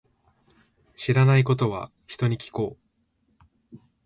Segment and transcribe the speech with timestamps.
[0.95, 2.75] 知らないことは、人に聞こ
[3.71, 3.77] う。